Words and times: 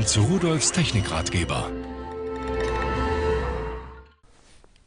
Willkommen 0.00 0.28
zu 0.30 0.32
Rudolfs 0.32 0.72
Technikratgeber. 0.72 1.70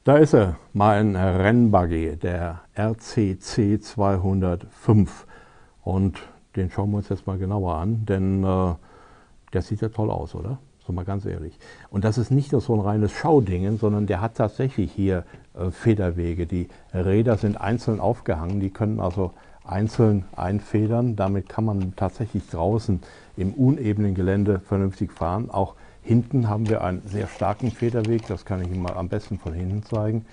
Da 0.04 0.18
ist 0.18 0.34
er, 0.34 0.58
mein 0.74 1.16
Rennbuggy, 1.16 2.18
der 2.18 2.62
RCC 2.76 3.80
205. 3.80 5.28
Und 5.84 6.20
den 6.56 6.72
schauen 6.72 6.90
wir 6.90 6.98
uns 6.98 7.10
jetzt 7.10 7.28
mal 7.28 7.38
genauer 7.38 7.76
an, 7.76 8.08
denn 8.08 8.44
äh, 8.44 8.74
der 9.54 9.62
sieht 9.62 9.82
ja 9.82 9.90
toll 9.90 10.10
aus, 10.10 10.34
oder? 10.34 10.58
So 10.86 10.94
mal 10.94 11.06
ganz 11.06 11.26
ehrlich. 11.26 11.58
Und 11.90 12.04
das 12.04 12.18
ist 12.18 12.32
nicht 12.32 12.52
nur 12.52 12.62
so 12.62 12.74
ein 12.74 12.82
reines 12.82 13.12
Schaudingen, 13.12 13.78
sondern 13.78 14.06
der 14.06 14.22
hat 14.22 14.36
tatsächlich 14.36 14.92
hier 14.92 15.24
äh, 15.54 15.72
Federwege. 15.72 16.46
Die 16.46 16.68
Räder 16.94 17.38
sind 17.38 17.60
einzeln 17.60 18.00
aufgehangen, 18.00 18.60
die 18.60 18.70
können 18.70 19.00
also 19.00 19.32
einzeln 19.64 20.26
einfedern. 20.36 21.16
Damit 21.16 21.48
kann 21.48 21.66
man 21.66 21.96
tatsächlich 21.96 22.50
draußen 22.50 23.00
im 23.38 23.54
unebenen 23.54 24.14
Gelände 24.14 24.60
vernünftig 24.60 25.12
fahren. 25.12 25.50
Auch 25.50 25.76
Hinten 26.04 26.50
haben 26.50 26.68
wir 26.68 26.84
einen 26.84 27.02
sehr 27.06 27.28
starken 27.28 27.72
Federweg, 27.72 28.28
das 28.28 28.44
kann 28.44 28.62
ich 28.62 28.68
Ihnen 28.68 28.82
mal 28.82 28.96
am 28.96 29.08
besten 29.08 29.40
von 29.40 29.54
hinten 29.54 29.84
zeigen. 29.84 30.26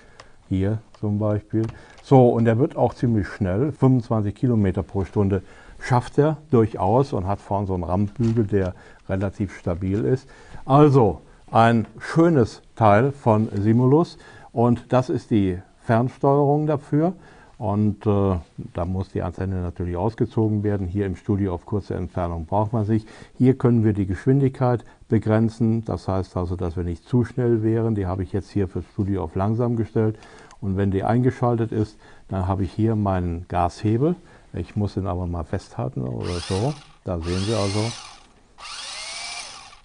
Hier 0.51 0.79
zum 0.99 1.17
Beispiel. 1.17 1.65
So, 2.03 2.27
und 2.27 2.45
er 2.45 2.59
wird 2.59 2.75
auch 2.75 2.93
ziemlich 2.93 3.25
schnell, 3.25 3.71
25 3.71 4.35
Kilometer 4.35 4.83
pro 4.83 5.05
Stunde 5.05 5.43
schafft 5.79 6.17
er 6.17 6.39
durchaus 6.49 7.13
und 7.13 7.25
hat 7.25 7.39
vorne 7.39 7.67
so 7.67 7.73
einen 7.73 7.85
Rammbügel, 7.85 8.43
der 8.47 8.75
relativ 9.07 9.57
stabil 9.57 10.03
ist. 10.03 10.27
Also 10.65 11.21
ein 11.49 11.87
schönes 11.99 12.63
Teil 12.75 13.13
von 13.13 13.47
Simulus 13.55 14.17
und 14.51 14.91
das 14.91 15.09
ist 15.09 15.31
die 15.31 15.57
Fernsteuerung 15.85 16.67
dafür. 16.67 17.13
Und 17.61 18.07
äh, 18.07 18.39
da 18.73 18.85
muss 18.85 19.09
die 19.09 19.21
Antenne 19.21 19.61
natürlich 19.61 19.95
ausgezogen 19.95 20.63
werden. 20.63 20.87
Hier 20.87 21.05
im 21.05 21.15
Studio 21.15 21.53
auf 21.53 21.67
kurze 21.67 21.93
Entfernung 21.93 22.47
braucht 22.47 22.73
man 22.73 22.85
sich. 22.85 23.05
Hier 23.37 23.55
können 23.55 23.83
wir 23.83 23.93
die 23.93 24.07
Geschwindigkeit 24.07 24.83
begrenzen. 25.09 25.85
Das 25.85 26.07
heißt 26.07 26.35
also, 26.37 26.55
dass 26.55 26.75
wir 26.75 26.83
nicht 26.83 27.07
zu 27.07 27.23
schnell 27.23 27.61
wären. 27.61 27.93
Die 27.93 28.07
habe 28.07 28.23
ich 28.23 28.33
jetzt 28.33 28.49
hier 28.49 28.67
fürs 28.67 28.85
Studio 28.93 29.23
auf 29.23 29.35
langsam 29.35 29.75
gestellt. 29.75 30.17
Und 30.59 30.75
wenn 30.75 30.89
die 30.89 31.03
eingeschaltet 31.03 31.71
ist, 31.71 31.99
dann 32.29 32.47
habe 32.47 32.63
ich 32.63 32.73
hier 32.73 32.95
meinen 32.95 33.45
Gashebel. 33.47 34.15
Ich 34.53 34.75
muss 34.75 34.97
ihn 34.97 35.05
aber 35.05 35.27
mal 35.27 35.43
festhalten 35.43 36.01
oder 36.01 36.39
so. 36.39 36.73
Da 37.03 37.19
sehen 37.19 37.43
Sie 37.45 37.53
also. 37.53 37.91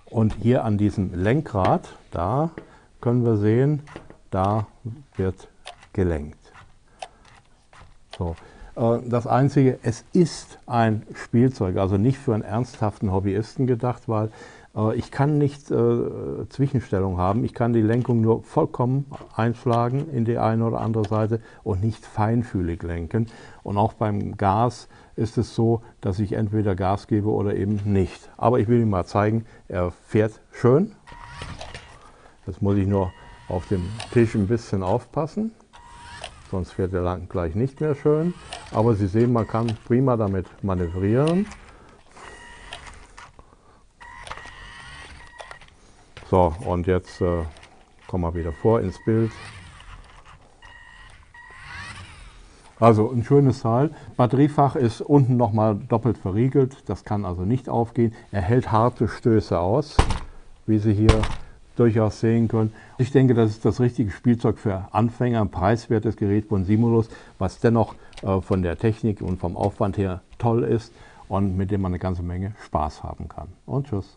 Und 0.07 0.35
hier 0.37 0.65
an 0.65 0.79
diesem 0.79 1.13
Lenkrad, 1.13 1.95
da 2.11 2.53
können 3.03 3.23
wir 3.23 3.37
sehen, 3.37 3.83
da 4.31 4.67
wird 5.19 5.49
gelenkt. 5.93 6.46
So. 8.17 8.35
Äh, 8.77 8.99
das 9.09 9.27
Einzige, 9.27 9.79
es 9.83 10.05
ist 10.13 10.59
ein 10.67 11.03
Spielzeug, 11.15 11.77
also 11.77 11.97
nicht 11.97 12.19
für 12.19 12.35
einen 12.35 12.43
ernsthaften 12.43 13.13
Hobbyisten 13.13 13.67
gedacht, 13.67 14.09
weil 14.09 14.31
äh, 14.77 14.95
ich 14.97 15.11
kann 15.11 15.39
nicht 15.39 15.71
äh, 15.71 16.49
Zwischenstellung 16.49 17.19
haben. 17.19 17.45
Ich 17.45 17.55
kann 17.55 17.73
die 17.73 17.83
Lenkung 17.83 18.21
nur 18.21 18.43
vollkommen 18.43 19.07
einschlagen 19.35 20.09
in 20.13 20.25
die 20.25 20.39
eine 20.39 20.65
oder 20.65 20.81
andere 20.81 21.09
Seite 21.09 21.41
und 21.65 21.83
nicht 21.83 22.05
feinfühlig 22.05 22.83
lenken. 22.83 23.27
Und 23.63 23.79
auch 23.79 23.95
beim 23.95 24.37
Gas 24.37 24.89
ist 25.17 25.39
es 25.39 25.55
so, 25.55 25.83
dass 26.01 26.19
ich 26.19 26.35
entweder 26.35 26.75
Gas 26.75 27.07
gebe 27.07 27.29
oder 27.29 27.55
eben 27.55 27.81
nicht. 27.85 28.29
Aber 28.37 28.61
ich 28.61 28.69
will 28.69 28.81
Ihnen 28.81 28.91
mal 28.91 29.07
zeigen, 29.07 29.47
er 29.69 29.91
fährt 29.91 30.41
schön. 30.53 30.93
Jetzt 32.47 32.63
muss 32.63 32.77
ich 32.77 32.87
nur 32.87 33.13
auf 33.49 33.67
dem 33.69 33.83
Tisch 34.13 34.35
ein 34.35 34.47
bisschen 34.47 34.83
aufpassen 34.83 35.53
sonst 36.51 36.73
fährt 36.73 36.93
der 36.93 37.03
Lang 37.03 37.29
gleich 37.29 37.55
nicht 37.55 37.81
mehr 37.81 37.95
schön. 37.95 38.35
Aber 38.73 38.95
Sie 38.95 39.07
sehen, 39.07 39.33
man 39.33 39.47
kann 39.47 39.77
prima 39.87 40.17
damit 40.17 40.47
manövrieren. 40.63 41.47
So, 46.31 46.53
und 46.65 46.87
jetzt 46.87 47.21
äh, 47.21 47.45
kommen 48.09 48.25
wir 48.25 48.35
wieder 48.35 48.53
vor 48.53 48.81
ins 48.81 48.99
Bild. 49.05 49.31
Also 52.79 53.11
ein 53.11 53.25
schönes 53.25 53.61
Teil. 53.61 53.91
Batteriefach 54.17 54.77
ist 54.77 55.01
unten 55.01 55.37
nochmal 55.37 55.77
doppelt 55.77 56.19
verriegelt. 56.19 56.89
Das 56.91 57.05
kann 57.05 57.25
also 57.25 57.43
nicht 57.43 57.69
aufgehen. 57.69 58.13
Er 58.33 58.43
hält 58.43 58.71
harte 58.71 59.09
Stöße 59.09 59.59
aus, 59.59 59.97
wie 60.67 60.79
Sie 60.79 60.93
hier 60.93 61.23
durchaus 61.77 62.21
sehen 62.21 62.49
können. 62.49 62.73
Ich 62.99 63.13
denke, 63.13 63.35
das 63.35 63.51
ist 63.51 63.65
das 63.65 63.81
richtige 63.81 64.11
Spielzeug 64.11 64.59
für 64.59 64.89
Anfänger, 64.93 65.41
ein 65.41 65.51
preiswertes 65.51 66.17
Gerät 66.17 66.47
von 66.47 66.65
Simulus, 66.65 67.09
was 67.39 67.61
dennoch 67.61 67.95
äh, 68.23 68.41
von 68.41 68.63
der 68.63 68.79
Technik 68.79 69.21
und 69.21 69.39
vom 69.39 69.57
Aufwand 69.57 69.99
her 69.99 70.23
toll 70.39 70.65
ist 70.65 70.93
und 71.29 71.57
mit 71.57 71.71
dem 71.71 71.83
man 71.83 71.93
eine 71.93 71.99
ganze 71.99 72.23
Menge 72.23 72.55
Spaß 72.65 73.03
haben 73.03 73.29
kann. 73.29 73.49
Und 73.67 73.89
tschüss. 73.89 74.17